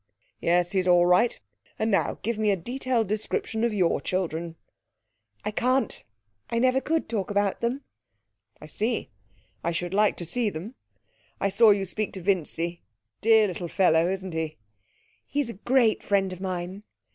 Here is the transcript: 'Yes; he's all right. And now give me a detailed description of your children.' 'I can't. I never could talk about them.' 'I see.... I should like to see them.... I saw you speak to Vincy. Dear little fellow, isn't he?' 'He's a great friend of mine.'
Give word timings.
'Yes; 0.39 0.71
he's 0.71 0.87
all 0.87 1.05
right. 1.05 1.39
And 1.77 1.91
now 1.91 2.17
give 2.23 2.39
me 2.39 2.49
a 2.49 2.55
detailed 2.55 3.05
description 3.07 3.63
of 3.63 3.71
your 3.71 4.01
children.' 4.01 4.55
'I 5.45 5.51
can't. 5.51 6.03
I 6.49 6.57
never 6.57 6.81
could 6.81 7.07
talk 7.07 7.29
about 7.29 7.59
them.' 7.59 7.83
'I 8.59 8.65
see.... 8.65 9.09
I 9.63 9.71
should 9.71 9.93
like 9.93 10.17
to 10.17 10.25
see 10.25 10.49
them.... 10.49 10.73
I 11.39 11.49
saw 11.49 11.69
you 11.69 11.85
speak 11.85 12.13
to 12.13 12.21
Vincy. 12.23 12.81
Dear 13.21 13.45
little 13.47 13.67
fellow, 13.67 14.09
isn't 14.09 14.33
he?' 14.33 14.57
'He's 15.27 15.51
a 15.51 15.65
great 15.69 16.01
friend 16.01 16.33
of 16.33 16.41
mine.' 16.41 16.81